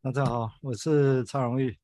[0.00, 1.76] 大家好，我是蔡荣玉。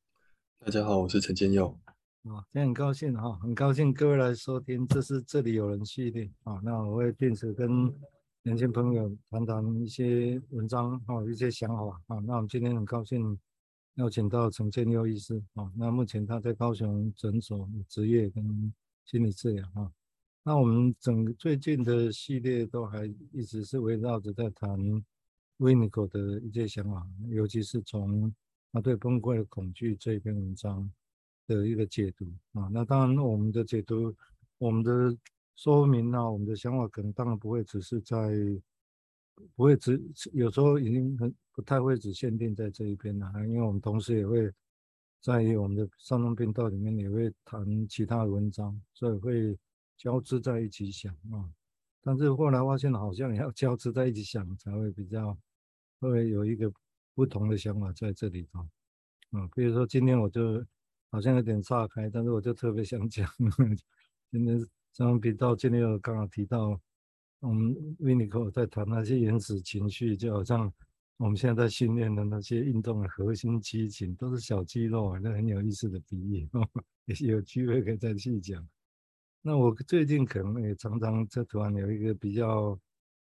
[0.61, 1.77] 大家好，我是陈建佑。
[2.23, 6.61] 啊，今天很高兴哈，很高兴各位来收听，这是这里有人系列啊。
[6.63, 7.93] 那我会定时跟
[8.45, 12.21] 年轻朋友谈谈一些文章啊，一些想法啊。
[12.21, 13.37] 那我们今天很高兴
[13.95, 15.69] 邀请到陈建佑医师啊。
[15.77, 18.73] 那目前他在高雄诊所执业跟
[19.05, 19.91] 心理治疗啊。
[20.45, 25.05] 那我们整个最近的系列都还一直是围绕着在谈。
[25.59, 28.35] 维尼口的一些想法，尤其是从
[28.73, 30.91] 他对崩溃的恐惧这一篇文章
[31.47, 34.15] 的一个解读啊，那当然我们的解读，
[34.59, 35.17] 我们的
[35.55, 38.17] 说明啊，我们的想法可能当然不会只是在，
[39.55, 44.51] 不会只有时候已经很不太会只限定在这一篇了，因为我们同时也会
[45.21, 49.59] 在我们的上中频道里面也会谈其他的文章，所以会
[49.97, 51.49] 交织在一起想啊。
[52.05, 55.37] 但是后来发现，好像也要交织在一起想，才会比较
[56.01, 56.71] 会有一个
[57.15, 58.61] 不同的想法在这里头。
[59.39, 60.65] 啊，比如说今天我就
[61.11, 63.27] 好像有点岔开，但是我就特别想讲，
[64.31, 64.61] 今天
[64.93, 66.79] 上频道今天又刚好提到，
[67.41, 70.71] 我们维尼口在谈那些原始情绪，就好像
[71.17, 76.49] 我们现在在训练的那些运动的核心肌群都是小肌肉，那很有意思的比喻，
[77.07, 78.69] 也有机会可以再细讲。
[79.47, 82.79] 那我最近可能也常常这突然有一个比较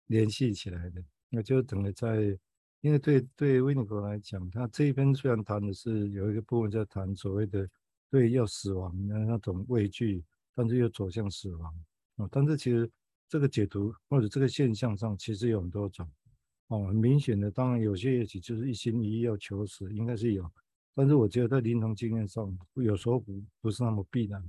[0.06, 2.38] 联系起来的，那就等于在，
[2.80, 7.68] 因为对对维尼口来讲，他这一篇虽然谈的是有一个部分在谈所谓的
[8.08, 10.22] 对要死亡的那种畏惧，
[10.54, 11.74] 但是又走向死亡
[12.18, 12.88] 啊，但是其实
[13.28, 16.08] 这个解读或者这个现象上其实有很多种
[16.68, 20.48] 哦，很明显的，当然有些也许就是一心一意要求死，应该是有，
[20.94, 24.40] 但是我觉得在临床经验上，有时候不不是那么必然。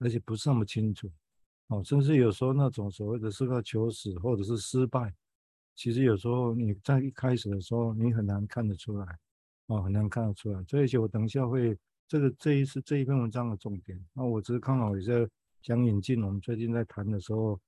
[0.00, 1.10] 而且不是那么清楚，
[1.68, 5.14] 哦，甚至有时候那种所谓的是要求死或者是失败，
[5.76, 9.18] 其实有时候你在一开始的时候你很难看得出来，
[9.66, 10.64] 哦，很难看得出来。
[10.64, 11.78] 所以，我等一下会
[12.08, 15.28] 这个这一次这一篇文章的重点，那我只是刚好也在
[15.60, 17.60] 想引进我们最近在谈的时候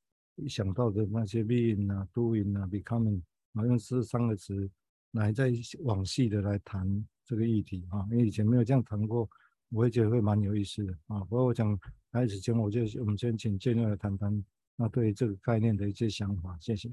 [0.48, 3.20] 想到的那些 being 啊、doing 啊、becoming，
[3.52, 4.70] 好像是三个词
[5.10, 9.28] 来再往细的来谈这个议题啊，因为以前没有这样谈过，
[9.68, 11.20] 我也觉得会蛮有意思的啊。
[11.20, 11.78] 不过我想。
[12.12, 14.44] 开始前，我就我们先请建佑来谈谈
[14.76, 16.90] 那对于这个概念的一些想法，谢谢。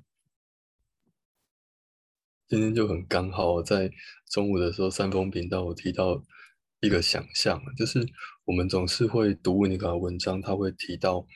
[2.47, 3.91] 今天就很刚好，在
[4.31, 6.23] 中午的时候，三峰频道我提到
[6.79, 7.99] 一个想象，就是
[8.45, 11.27] 我们总是会读维尼口的文章，他会提到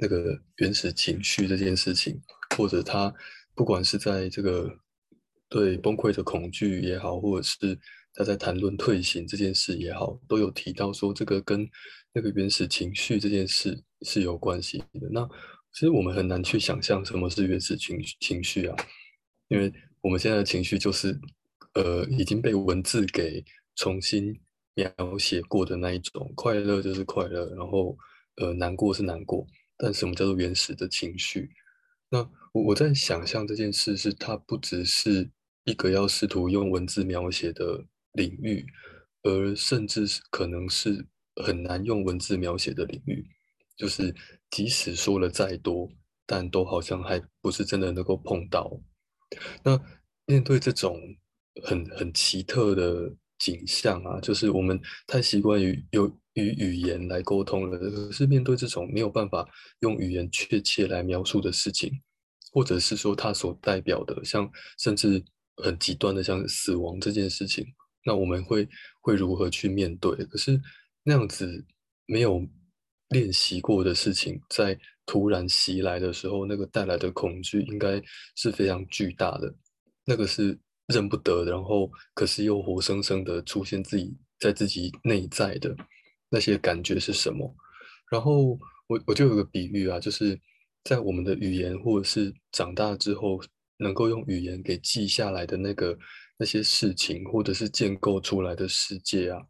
[0.00, 2.20] 那个原始情绪这件事情，
[2.56, 3.14] 或者他
[3.54, 4.80] 不管是在这个
[5.48, 7.78] 对崩溃的恐惧也好，或者是
[8.14, 11.70] 他在谈论退行这件事也好，都有提到说这个跟。
[12.12, 15.08] 那个原始情绪这件事是有关系的。
[15.10, 15.28] 那
[15.72, 18.76] 其实我们很难去想象什么是原始情情绪啊，
[19.48, 21.20] 因为我们现在的情绪就是
[21.74, 23.44] 呃已经被文字给
[23.76, 24.40] 重新
[24.74, 27.96] 描写过的那一种，快乐就是快乐，然后
[28.36, 29.46] 呃难过是难过。
[29.76, 31.50] 但什么叫做原始的情绪？
[32.08, 32.18] 那
[32.52, 35.30] 我我在想象这件事是它不只是
[35.64, 38.66] 一个要试图用文字描写的领域，
[39.22, 41.06] 而甚至是可能是。
[41.44, 43.24] 很难用文字描写的领域，
[43.76, 44.14] 就是
[44.50, 45.88] 即使说了再多，
[46.26, 48.70] 但都好像还不是真的能够碰到。
[49.62, 49.80] 那
[50.26, 51.00] 面对这种
[51.62, 59.48] 很很奇特的景象啊，就是我们太习惯于用与语言来沟通了，可是面对这种没有办法
[59.80, 61.92] 用语言确切来描述的事情，
[62.52, 65.22] 或者是说它所代表的，像甚至
[65.62, 67.64] 很极端的像死亡这件事情，
[68.04, 68.68] 那我们会
[69.00, 70.10] 会如何去面对？
[70.24, 70.60] 可是。
[71.08, 71.64] 那样子
[72.04, 72.46] 没有
[73.08, 77.98] 练习过的事情，在突然袭来的时候，那个带来的恐惧应该
[78.36, 79.50] 是非常巨大的。
[80.04, 80.58] 那个是
[80.88, 85.74] 认不得，然后可是又活生生的出现自己在自己内在的
[86.28, 87.56] 那些感觉是什么？
[88.10, 90.38] 然后我我就有个比喻啊，就是
[90.84, 93.40] 在我们的语言或者是长大之后，
[93.78, 95.98] 能够用语言给记下来的那个
[96.36, 99.40] 那些事情，或者是建构出来的世界啊。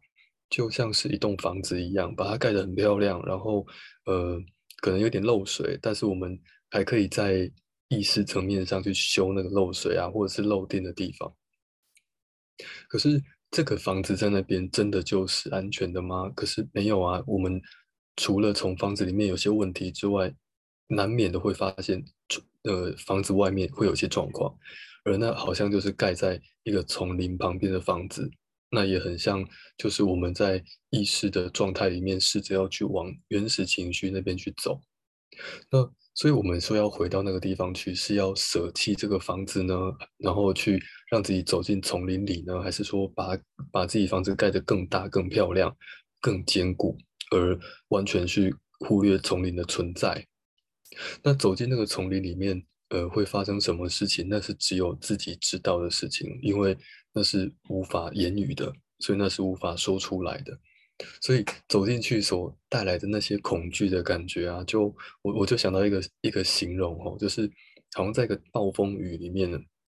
[0.49, 3.65] 就像是一栋房子一样，把它盖得很漂亮，然后
[4.05, 4.39] 呃，
[4.81, 6.39] 可能有点漏水，但是我们
[6.71, 7.51] 还可以在
[7.89, 11.31] 意识层面上去修那个漏水啊，或者是漏电的地方。
[12.87, 16.29] 可是这个房子在那边真的就是安全的吗？
[16.35, 17.61] 可是没有啊，我们
[18.15, 20.33] 除了从房子里面有些问题之外，
[20.87, 22.03] 难免的会发现，
[22.63, 24.53] 呃，房子外面会有些状况，
[25.05, 28.29] 而那好像就是盖在一个丛林旁边的房子。
[28.71, 29.43] 那也很像，
[29.77, 34.79] 就是我们在意识的状态里面，试着要去往原始情绪那边去走。
[35.71, 39.73] 那所以我们说要回到那个地方去，是要舍弃这个房子呢，
[40.17, 43.37] 然后去让自己走进丛林里呢，还是说把
[43.71, 45.73] 把自己房子盖得更大、更漂亮、
[46.19, 46.97] 更坚固，
[47.31, 47.57] 而
[47.87, 50.25] 完全去忽略丛林的存在？
[51.23, 54.27] 那走进那个丛林里面，呃，会发生什么事情？
[54.29, 56.77] 那是只有自己知道的事情，因为
[57.13, 60.57] 那是无法言语的，所以那是无法说出来的。
[61.21, 67.49] 所以走进去所带来的那些恐惧的感觉啊，就我我就想到一个一个形容哦，就是
[67.93, 69.49] 好像在一个暴风雨里面，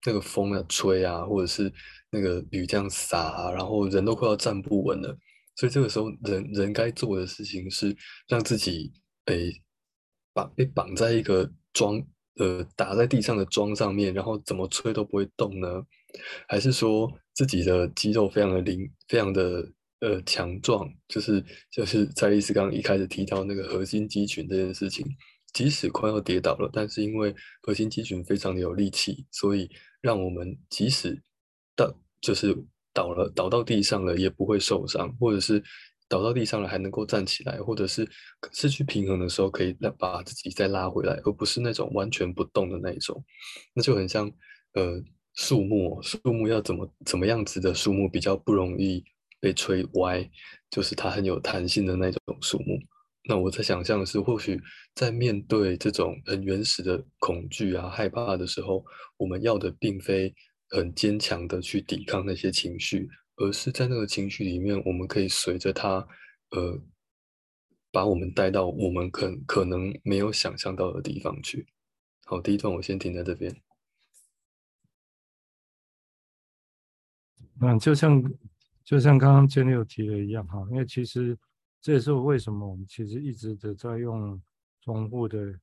[0.05, 1.71] 那个风啊吹啊，或者是
[2.09, 5.15] 那个雨这样洒啊，然后人都快要站不稳了。
[5.55, 7.95] 所以这个时候人人该做的事情是
[8.27, 8.91] 让自己
[9.25, 9.53] 诶
[10.33, 12.01] 绑被绑在一个桩
[12.37, 15.85] 呃打在地上的桩上面，然后怎么吹都不会动呢？
[16.47, 19.71] 还是说自己的肌肉非常的灵，非常的？
[20.01, 25.07] 呃，强壮就是就是蔡医师刚刚一开始提到那个核心肌群这件事情，
[25.53, 29.67] 即使快要跌倒了，但是因为核心肌群非常的有力气，所以
[30.01, 31.19] 让我们即使
[31.77, 31.91] 倒
[32.21, 32.53] 就是
[32.93, 35.63] 倒了倒到地上了也不会受伤，或者是
[36.07, 38.07] 倒到地上了还能够站起来，或者是
[38.51, 43.23] 失去平衡的时候可以再把自己再拉回来，而不是那种完全不动的那一种，
[43.73, 44.31] 那就很像
[44.73, 45.01] 呃
[45.33, 49.03] 树木，树木要怎么怎么样子的树木比较不容易。
[49.37, 50.27] 被吹歪，
[50.71, 52.79] 就是它很有弹性的那种树木。
[53.29, 54.59] 那我在想象的是，或许
[54.95, 58.83] 在面对这种很原始的恐惧啊、害怕的时候，
[59.17, 60.33] 我们要的并非
[60.69, 66.07] 很坚强的去抵抗那些情绪，而是在那个情绪里面，我们可以随着它，
[66.51, 66.81] 呃，
[67.91, 71.67] 把我们带到我们可可能没有想象到的地方去。
[72.25, 73.55] 好，第一段我先停在这边。
[77.61, 78.23] 嗯，就像。
[78.85, 81.35] 就像刚刚 Jenny 有提的一样哈，因为其实
[81.81, 84.39] 这也是我为什么我们其实一直的在用
[84.79, 85.59] 重复的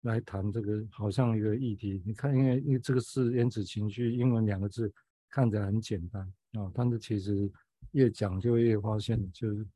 [0.00, 2.02] 来谈这个，好像一个议题。
[2.06, 4.90] 你看，因为因为这个是原子情绪，英文两个字
[5.28, 7.50] 看着很简单啊，但是其实
[7.92, 9.66] 越讲就越发现，就是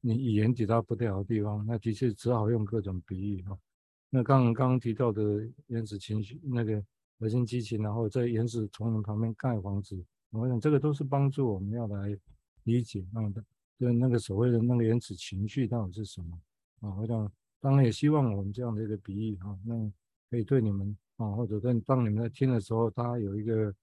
[0.00, 3.58] 你语言抵达不了的地方，那的确只好用各种比喻哈。
[4.10, 6.82] 那刚刚刚提到的原始情绪，那个
[7.18, 9.96] 核心激情，然后在原始丛林旁边盖房子。
[10.30, 12.18] 我想这个都是帮助我们要来
[12.64, 13.42] 理解啊的，
[13.78, 16.38] 就那个所谓的那个原始情绪到底是什么
[16.80, 16.94] 啊？
[16.96, 17.30] 我想
[17.60, 19.90] 当然也希望我们这样的一个比喻哈，那
[20.30, 23.74] 可以对你们啊，或者跟当你们在听的时候，大家有一个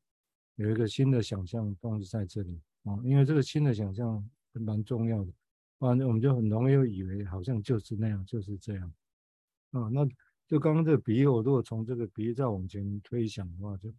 [0.56, 4.24] 有一个新的想象东西在这里啊，因为这个新的想象
[4.54, 5.32] 蛮重要的，
[5.78, 8.94] 不然我们就很容易以为好像就是那样，就是这样
[9.72, 9.90] 啊。
[9.92, 10.06] 那
[10.48, 13.94] 就刚刚这个比喻，我如果从这个比喻再往前推想的话，就。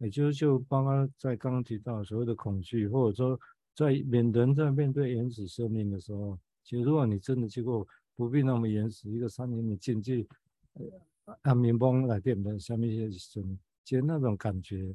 [0.00, 3.36] 也就是就包括在刚刚提到所谓的恐惧，或者说
[3.74, 7.84] 在面人在面对原始生命的时候，其实如果你真的去过，
[8.14, 10.24] 不必那么原始，一个山林你进去，
[11.42, 14.94] 按民风来电的下面一些声，其实那种感觉，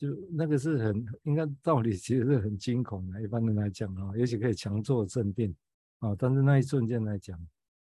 [0.00, 3.20] 就那个是很应该道理其实是很惊恐的。
[3.22, 5.54] 一般人来讲啊，也许可以强作镇定
[5.98, 7.38] 啊，但是那一瞬间来讲，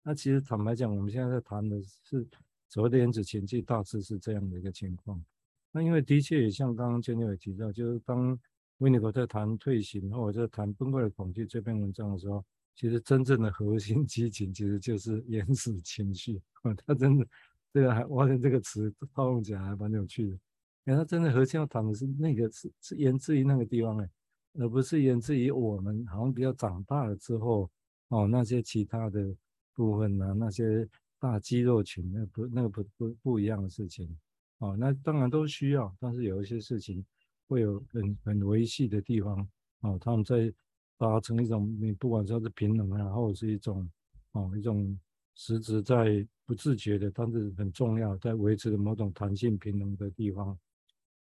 [0.02, 2.28] 那其实坦白讲，我们现在在谈的是
[2.68, 5.24] 所谓的原子情绪，大致是这样的一个情况。
[5.72, 8.36] 那因为的确也像刚刚 Jenny 也提到，就是当
[8.80, 12.44] Winnicott 在谈退行或者在谈崩溃的恐惧这篇文章的时候，
[12.76, 16.42] 其实真正的核心激情其实就是原始情绪。
[16.88, 17.28] 他真的
[17.72, 20.40] 这个还，我发现这个词套用起来还蛮有趣的。
[20.86, 24.10] 因为他真的核心要谈的是那个是是源自于那个地方哎，
[24.54, 27.70] 而不是源自于我们好像比较长大了之后
[28.08, 29.36] 哦那些其他的
[29.74, 30.88] 部分啊，那些
[31.20, 34.18] 大肌肉群那不那个不不不一样的事情。
[34.60, 37.06] 哦，那当然都需要，但是有一些事情
[37.48, 39.48] 会有很很维系的地方。
[39.80, 40.53] 哦，他们在
[40.98, 43.89] 达成一种，你不管说是平衡啊，或者是一种
[44.34, 45.00] 哦一种
[45.36, 50.58] 实质在不自觉的，但是很重要，在维持的某种弹性平衡的地方。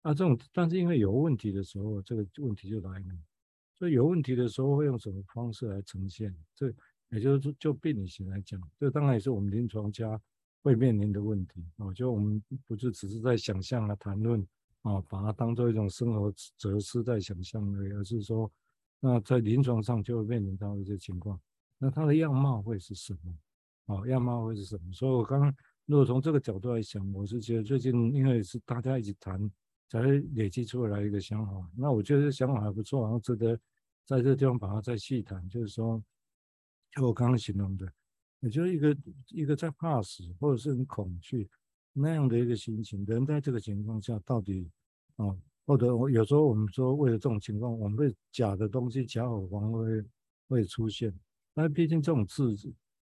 [0.03, 3.19] 啊，这种但是因为有问题的时候，这个问题就来了。
[3.75, 6.35] 所以有问题的时候会用什么方式来呈现？
[6.55, 6.73] 这
[7.11, 10.21] 也就是，就病理学来讲，这当然也是我们临床家。
[10.61, 14.45] 会面临的问题啊，就我们不是只是在想象啊、谈论
[14.83, 18.51] 啊，把它当做一种生活哲思在想象而已，而是说，
[18.99, 21.41] 那在临床上就会面临到一些情况。
[21.79, 23.95] 那它的样貌会是什么？
[23.95, 24.93] 啊，样貌会是什么？
[24.93, 25.55] 所以我刚刚
[25.87, 29.41] 如果从这个角度来想，我是觉得最近因为是大家一起谈，
[29.89, 30.01] 才
[30.35, 31.71] 累积出来一个想法。
[31.77, 33.57] 那我觉得这想法还不错，然后值得
[34.07, 35.49] 在这个地方把它再细谈。
[35.49, 36.03] 就是说，
[36.93, 37.91] 就我刚刚形容的。
[38.41, 38.97] 也就是一个
[39.31, 41.51] 一个在怕死或者是很恐惧
[41.93, 44.71] 那样的一个心情，人在这个情况下到底
[45.17, 50.05] 啊，或者我有时候我们说为了这种情况，我们会假的东西、假偶防会
[50.49, 51.13] 会出现。
[51.53, 52.55] 但毕竟这种字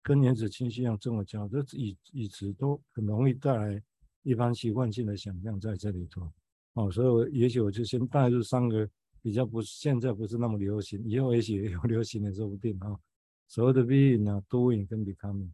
[0.05, 3.83] 跟原子清晰一样这么教，这一一直都很容易带来
[4.23, 6.33] 一般习惯性的想象在这里头。
[6.75, 8.89] 哦，所以我也许我就先带入三个
[9.23, 12.99] 比较不现在不是那么流行，以后也许也有流行的说不定啊。
[13.47, 15.51] 所谓的 being 啊，doing 跟 becoming。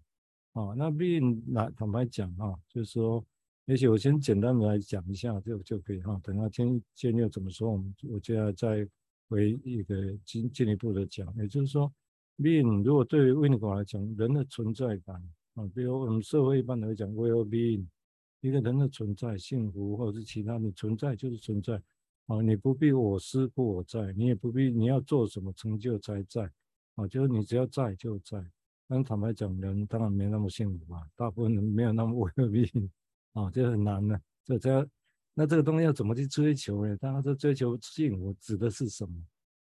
[0.53, 3.25] 哦，那 being 来坦白讲啊，就是说，
[3.67, 6.19] 也许我先简单的来讲一下就就可以哈。
[6.25, 8.89] 等下天建又怎么说，我们我就要再
[9.29, 11.33] 回一个进进一步的讲。
[11.37, 11.93] 也就是说
[12.39, 15.15] ，being 如果对于 w i n n i g 来讲，人的存在感
[15.55, 17.85] 啊，比如我们社会一般来讲，well being。
[18.41, 21.83] 一个人的存在，幸福或者是其他，你存在就是存在，
[22.27, 26.51] 啊，你不必我思故我在，你也不必你要做什么成就才在，
[26.95, 28.43] 啊，就是你只要在就在。
[28.89, 32.91] 但坦白讲，人当然没那么幸福吧，大部分人没有那么 伟命，
[33.35, 34.21] 啊，这很难的。
[34.45, 34.89] 这这，
[35.35, 36.97] 那这个东西要怎么去追求呢？
[36.97, 39.23] 大家都追求幸福，指的是什么？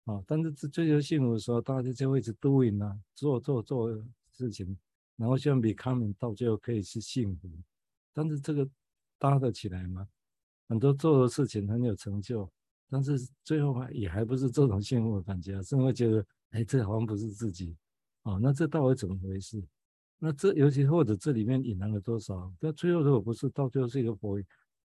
[0.05, 3.91] 啊，但是追求幸福的时候，大家就会一直 doing 啊，做做做
[4.31, 4.77] 事情，
[5.17, 7.49] 然后希望 becoming 到最后可以是幸福。
[8.13, 8.67] 但是这个
[9.17, 10.07] 搭得起来吗？
[10.67, 12.49] 很多做的事情很有成就，
[12.89, 17.75] 但是最后还也还不是这种幸福的感觉，甚至会觉得，哎，这好像不是自己，
[18.23, 19.61] 哦，那这到底怎么回事？
[20.17, 22.53] 那这尤其或者这里面隐含了多少？
[22.59, 24.39] 那最后如果不是，到最后是一个破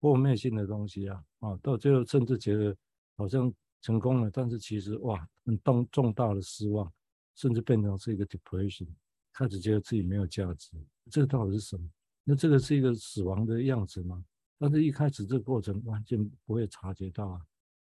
[0.00, 2.76] 破灭性的东西啊，啊，到最后甚至觉得
[3.16, 6.90] 好像成功了，但是其实哇，很重重大的失望，
[7.34, 8.86] 甚至变成是一个 depression，
[9.32, 10.70] 开始觉得自己没有价值，
[11.10, 11.86] 这到底是什么？
[12.28, 14.24] 那这个是一个死亡的样子吗？
[14.58, 17.40] 但是一开始这个过程完全不会察觉到啊，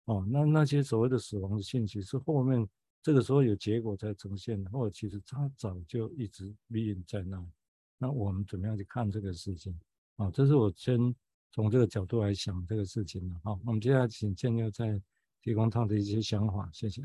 [0.04, 2.68] 哦，那那些所谓的死亡的信息是后面
[3.02, 7.42] 这个时候有结果才呈现的，或者其实他早就一直 being 在那。
[7.96, 9.74] 那我们怎么样去看这个事情？
[10.16, 10.98] 啊，这是我先
[11.52, 13.40] 从这个角度来想这个事情的。
[13.42, 15.00] 好，我们接下来请建佑再
[15.40, 17.02] 提供他的一些想法，谢谢。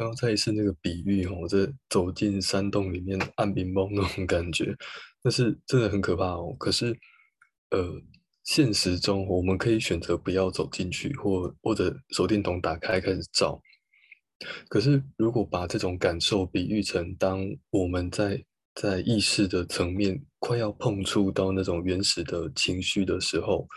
[0.00, 4.74] 刚刚再一次那个比喻哦，我这走进山洞里面暗冰崩那种感觉，
[5.22, 6.56] 那是真的很可怕哦。
[6.58, 6.98] 可是，
[7.68, 8.00] 呃，
[8.42, 13.60] 现实中我们可以选择不要走进去，或或者手电筒打开开始照。
[14.70, 18.42] 可是，如果把这种感受比喻成，当我们在
[18.74, 23.68] 在意识的层面快要碰触到那种原始的情绪的时候，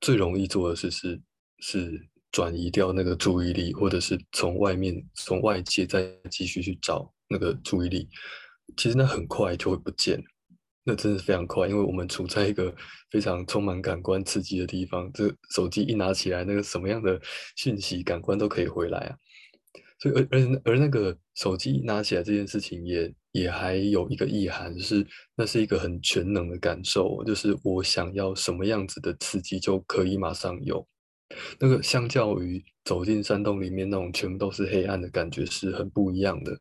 [0.00, 1.20] 最容易做的事是
[1.58, 2.08] 是。
[2.30, 8.08] 转移掉那个注意力，或者是从外面、从外界再继续去找那个注意力，
[8.76, 10.22] 其实那很快就会不见，
[10.84, 12.74] 那真的是非常快，因为我们处在一个
[13.10, 17.20] 非常充满感官刺激的地方，这手机一拿起来，那个什么样的
[17.56, 19.16] 讯息感官都可以回来啊。
[20.00, 25.04] 所以而而而那个手机拿起来这件事情也，也也还有一个意涵，是
[25.34, 30.86] 那是一个很全能的感受，就是我想要什么样子的刺激就可以马上有。
[31.60, 36.58] 那个相较于走进山洞里面那种全部都是黑暗的感觉是很不一样的，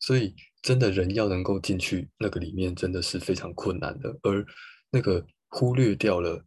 [0.00, 4.46] 所以真的人要能够进去那个里面真的是非常困难的，而
[4.90, 6.42] 那个忽略掉了，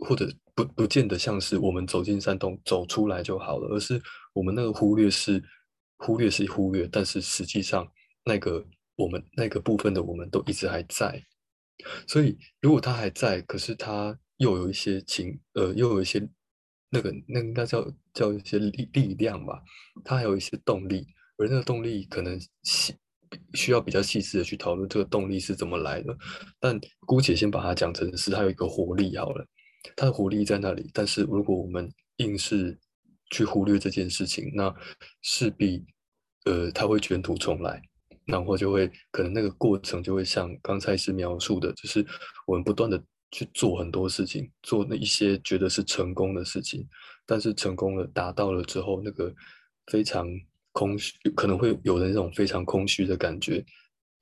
[0.00, 3.98] 或者不不见得像是我们走进山洞走出来就好了，而是
[4.34, 5.42] 我们那个忽略是
[5.96, 7.90] 忽略是忽略，但是实际上
[8.22, 8.62] 那个
[8.96, 11.24] 我们那个部分的我们都一直还在，
[12.06, 16.28] 所以如果他还在，可是他又有一些情呃又有一些。
[16.88, 19.60] 那个那应该叫叫一些力力量吧，
[20.04, 22.94] 它还有一些动力，而那个动力可能细
[23.54, 26.16] 需要比较细致的去讨论这个动力是怎么来的。
[26.60, 29.44] 但姑且先把它讲成是它有一个活力好了，
[29.96, 30.88] 它的活力在那里。
[30.94, 32.78] 但是如果我们硬是
[33.32, 34.72] 去忽略这件事情，那
[35.22, 35.84] 势必
[36.44, 37.82] 呃它会卷土重来，
[38.26, 42.06] 然后就会可能那个过程就会像刚才是描述的，就是
[42.46, 43.02] 我们不断的。
[43.30, 46.86] 去做很多事情，做那一些觉得是成功的事情，
[47.26, 49.34] 但是成功了，达到了之后，那个
[49.86, 50.28] 非常
[50.72, 53.64] 空虚，可能会有的那种非常空虚的感觉，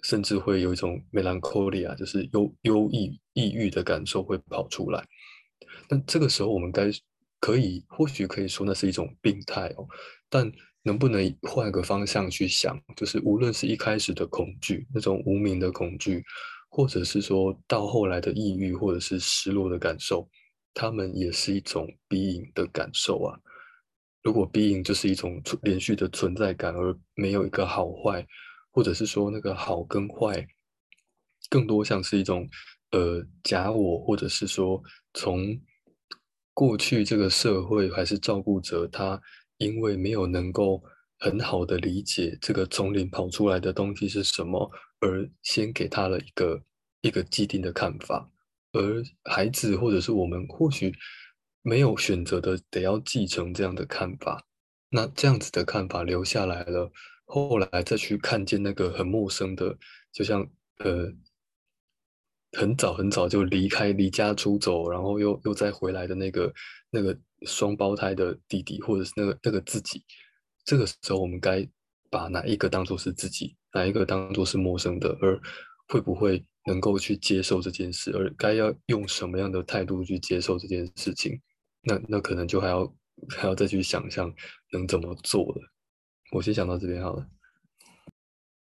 [0.03, 5.07] 甚至会有一种 melancholia，就是忧忧郁、抑郁的感受会跑出来。
[5.89, 6.91] 那这个时候，我们该
[7.41, 9.87] 可以，或许可以说那是一种病态哦。
[10.31, 10.51] 但
[10.83, 16.25] 能不能换个方向去想，就是无论是一开始的恐惧，那种无名的恐惧。
[16.77, 20.29] 或者是说到后来的抑郁，或者是失落的感受，
[20.75, 23.39] 他们也是一种 being 的感受啊。
[24.25, 28.27] 如果 being 就是一种连续的存在感，而没有一个好坏，
[28.73, 30.45] 或者是说那个好跟坏，
[31.49, 32.45] 更多像是一种
[32.91, 35.57] 呃假我，或者是说从
[36.55, 39.21] 过去这个社会还是照顾者，他
[39.59, 40.83] 因为没有能够
[41.21, 44.69] 很好的理解这个丛林跑出来的东西是什么。
[45.05, 46.63] 而先给他了一个
[47.03, 48.31] 一个既定的看法，
[48.73, 50.95] 而孩子或者是我们或许
[51.61, 54.43] 没有选择的，得要继承这样的看法。
[54.89, 56.91] 那这样子的看法留下来了，
[57.27, 59.77] 后来再去看见那个很陌生的，
[60.11, 60.41] 就像
[60.79, 61.13] 呃
[62.53, 66.55] 很早很早就离开离家出走，然后又又再回来的那个
[66.89, 70.03] 那个双胞胎的弟弟，或者是那个那个自己，
[70.65, 71.69] 这个时候我们该
[72.15, 75.37] 把哪一个当做是自己，哪一个当做是陌生的，而
[75.89, 81.41] 会不会能够去接受这件事，而该要用什么样的态度去接受这件事情？
[81.83, 82.87] 那那可能就还要
[83.31, 84.33] 还要再去想象
[84.71, 85.73] 能怎么做了。
[86.31, 87.27] 我先想到这边好了。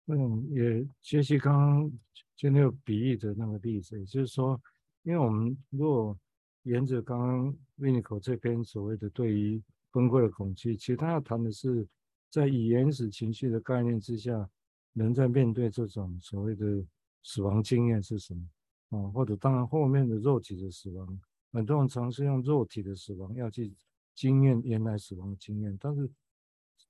[0.08, 1.92] 嗯，也学习刚刚
[2.38, 4.58] 就那个比喻的那个例子，也就是说，
[5.04, 6.18] 因为我们如果
[6.64, 11.86] 沿着刚刚 Vinico 这边所谓的对于崩溃的恐惧，其实他要谈的是，
[12.32, 14.50] 在以原始情绪的概念之下，
[14.94, 16.84] 人在面对这种所谓的
[17.22, 19.12] 死亡经验是什么啊？
[19.12, 21.20] 或者当然后面的肉体的死亡，
[21.52, 23.72] 很多人尝试用肉体的死亡要去
[24.16, 26.10] 经验原来死亡的经验，但是。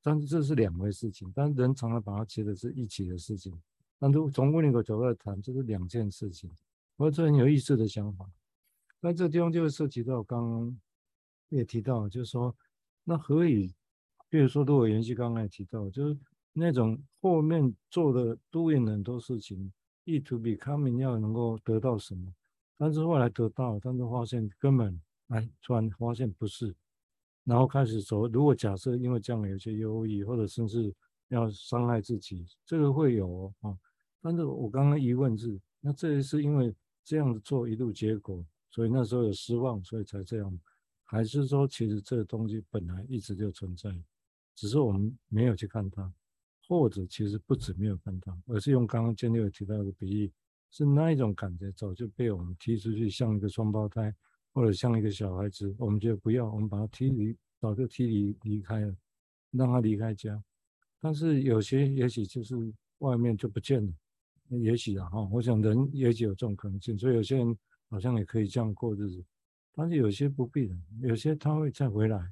[0.03, 3.53] 但是这是两回事情，但人常常把它觉得是一起的事情。
[4.00, 6.50] 但如从另一个角度来谈，这是两件事情，
[6.95, 8.27] 我这很有意思的想法。
[9.00, 10.79] 那这个地方就会涉及到刚刚
[11.50, 12.55] 也提到，就是说，
[13.03, 13.71] 那何以，
[14.31, 16.17] 比如说，如果延续刚才提到，就是
[16.53, 19.73] 那种后面做的 doing 很多事情，
[20.05, 22.33] 意图 becoming 要能够得到什么，
[22.77, 26.73] 但是后来得到，但是发现根本哎，突然发现不是。
[27.43, 30.95] 然后开始走，如果假设因为这样有些忧郁，或者甚至
[31.27, 33.53] 要伤害自己，这个会有哦。
[33.59, 33.77] 啊，
[34.21, 36.73] 但是我刚刚疑问是，那这是因为
[37.03, 40.59] 这样子做一路结果，所以那时候有失望，所以才这样，
[41.03, 43.91] 还是说其实这个东西本来一直就存在，
[44.55, 46.12] 只是我们没有去看它，
[46.67, 50.31] 或者其实不止没有看它，而是用刚刚建立有提到的比喻，
[50.70, 54.13] 是那一种感觉早就被我们踢出去，像一个双胞胎。
[54.53, 58.93] 或者像一个小孩子，我们就不要，我们把他踢离，早就踢离离开了，
[59.51, 60.43] 让他离开家。
[61.00, 62.53] 但是有些也许就是
[62.98, 63.93] 外面就不见了，
[64.50, 67.58] 也许啊哈，我想人也许有这种可能性，所以有些人
[67.89, 69.24] 好像也可以这样过日子。
[69.72, 72.29] 但是有些不必的，有些他会再回来，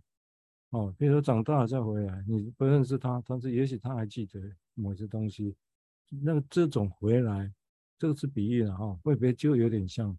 [0.71, 4.39] 哦，比如说长大了再回来，你不认识他，但是也许他还记得
[4.75, 5.55] 某些东西。
[6.23, 7.51] 那这种回来，
[7.97, 10.17] 这个是比喻了哈，会不会就有点像？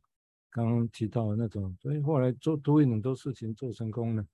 [0.53, 4.27] 刚刚提到的那种，所以后来做多很多事情做成功了，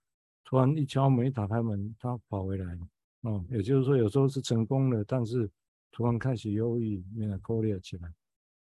[0.47, 2.79] 突然一敲门一打开门，他跑回来，
[3.21, 5.47] 哦，也就是说有时候是成功了，但是
[5.93, 8.11] 突然开始忧郁，变得孤立起来，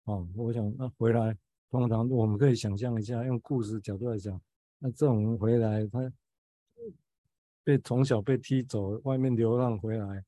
[0.06, 1.38] 哦，我想那回来，
[1.70, 4.40] 通常我们可以想象一下，用故事角度来讲，
[4.80, 6.12] 那这种回来，他
[7.66, 10.24] 被从小被踢走，外面流浪回来，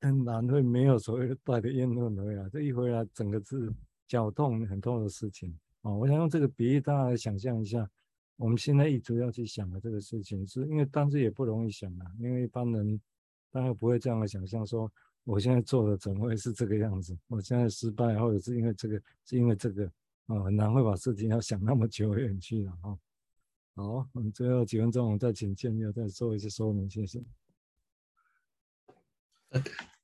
[0.00, 3.68] 很难会没有所谓的带着怨恨回来，这一回来整个是
[4.06, 5.52] 脚痛很痛的事情。
[5.80, 7.90] 哦，我想用这个比喻，大家来想象一下，
[8.36, 13.00] 我们现在一直要去想的这个事情，是因为当时也不容易想啊，因为一般人
[13.50, 14.88] 大概不会这样的想象，说
[15.24, 17.18] 我现在做的怎么会是这个样子？
[17.26, 19.84] 我现在失败，或者是因为这个，是因为这个，
[20.26, 22.96] 啊，很难会把事情要想那么久远去了哈。
[23.74, 27.22] 好，我们最后几分钟，我们再请建佑再做一次说明，谢谢。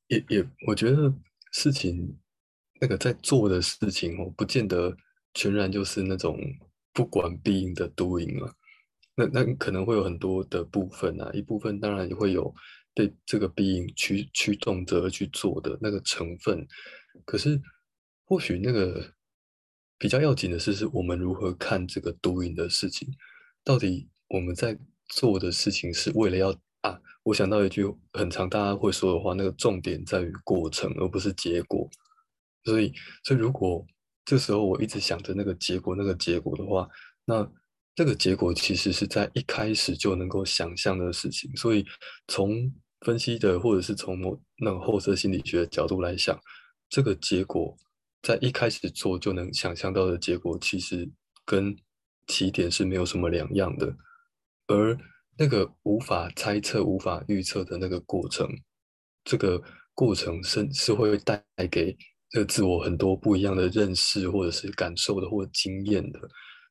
[0.09, 1.13] 也也，我觉得
[1.53, 2.19] 事情
[2.81, 4.97] 那个在做的事情哦，不见得。
[5.33, 6.37] 全然就是那种
[6.93, 8.53] 不管必应的 doing 嘛，
[9.15, 12.53] 那那可能会有很多的部分啊，一部分当然也会有
[12.93, 16.67] 被这个必应驱驱动着去做的那个成分，
[17.25, 17.63] 可是
[18.25, 19.15] 或许那个
[19.99, 23.09] 比较要紧的是，是我们如何看这个 doing 的事情，
[23.65, 31.89] 到底我们在做的事情是为了要啊，我想到一句很常大家会说的话，那个重点在于过程而不是结果，
[32.65, 32.93] 所以
[33.25, 33.87] 所以如果。
[34.23, 36.89] 这时候我一直想着那个结果，那个结果的话，
[37.25, 37.51] 那
[37.97, 41.51] 这个结果其实是在一开始就能够想象的事情。
[41.57, 41.85] 所以
[42.29, 46.39] 从分析的或者是从某那个后设心理学的角度来想，
[46.89, 47.75] 这个结果
[48.23, 51.11] 在一开始做就能想象到的结果，其实
[51.45, 51.75] 跟
[52.31, 53.93] 起点是没有什么两样的。
[54.69, 54.97] 而
[55.37, 58.49] 那个无法猜测、无法预测的那个过程，
[59.25, 59.61] 这个
[59.95, 61.97] 过程是是会带给。
[62.33, 66.21] 这个自我很多不一样的认识，或者是感受的，或者经验的，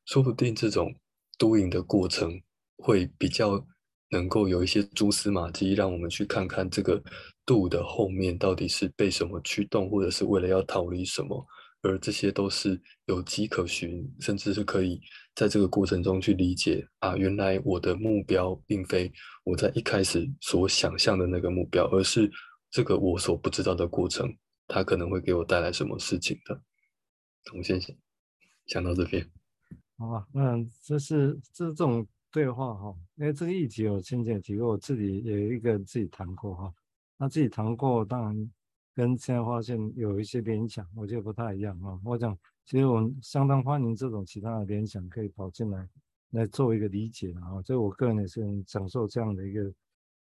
[0.06, 0.90] 说不定这种
[1.38, 2.32] doing 的过程
[2.78, 3.62] 会比较
[4.10, 6.98] 能够有一些蛛丝马迹，让我们去看看这个
[7.44, 11.46] do 的后面到底是被什么驱动，或者是为了要逃离什么，
[11.82, 15.00] 而这些都是有迹可循，甚至是可以
[15.34, 19.12] 在这个过程中去理解啊，原来我的目标并非
[19.44, 22.30] 我在一开始所想象的那个目标，而是
[22.70, 24.34] 这个我所不知道的过程。
[24.72, 26.62] 它可能会给我带来什么事情的？
[27.56, 27.96] 我先想
[28.66, 29.28] 想到这边。
[29.98, 36.72] 好吧，那这是这是这种对话哈，因为这个议题我先前提过，我自己也有一个人自己谈过哈。
[37.16, 38.50] 那自己谈过，当然
[38.94, 41.98] 跟现在发现有一些联想，我觉得不太一样啊。
[42.04, 45.88] 我讲，其实我们相当欢迎这种其他的联想可以跑进来，
[46.30, 47.62] 来做一个理解啊。
[47.62, 49.72] 所以我个人也是很享受这样的一个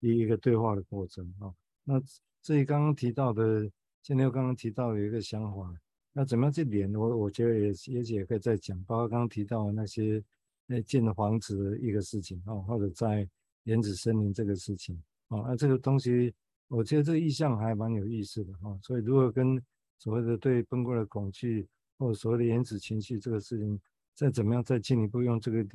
[0.01, 1.53] 一一个对话的过程啊。
[1.83, 2.01] 那
[2.43, 3.69] 至于刚刚提到的，
[4.03, 5.75] 现在又刚刚提到有一个想法，
[6.13, 6.95] 那怎么样去连？
[6.95, 10.23] 我我觉得也也许也可以再讲，包括刚刚提到的那些
[10.67, 13.29] 那建房子的一个事情啊，或者在
[13.65, 14.95] 原始森林这个事情
[15.29, 16.35] 啊，那这个东西。
[16.69, 19.61] 我觉得这个意象还蛮有意思的哈，所以如果跟
[19.99, 21.67] 所谓的对崩溃的恐惧，
[21.99, 23.81] 或者所谓的原始情绪这个事情，
[24.15, 25.67] 再怎么样再进一步用这个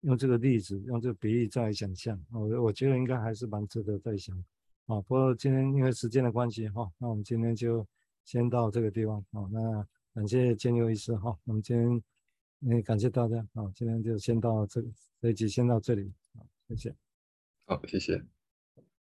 [0.00, 4.36] 用这个例子，用这个比喻再来想象，我我觉得应该还是蛮值得再想
[4.86, 5.00] 啊。
[5.02, 7.86] 不过今天因为时间的关系哈，那我们今天就
[8.24, 9.48] 先到这个地方啊。
[9.52, 12.02] 那感谢建佑医师哈，我们今天
[12.76, 14.82] 也感谢大家啊，今天就先到这
[15.20, 16.94] 这一集先到这里，好，谢谢。
[17.66, 18.39] 好，谢谢。